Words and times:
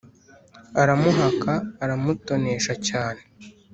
aramuhaka, 0.81 1.53
aramutonesha 1.83 2.73
cyane. 2.87 3.21